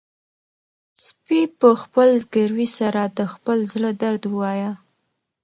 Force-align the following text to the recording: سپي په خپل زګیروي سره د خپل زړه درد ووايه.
سپي 1.05 1.41
په 1.59 1.69
خپل 1.81 2.09
زګیروي 2.23 2.67
سره 2.79 3.01
د 3.17 3.19
خپل 3.33 3.57
زړه 3.73 3.91
درد 4.01 4.23
ووايه. 4.27 4.71